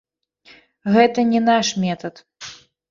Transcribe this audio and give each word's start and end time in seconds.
Гэта 0.95 1.27
не 1.35 1.43
наш 1.51 1.67
метад. 1.87 2.15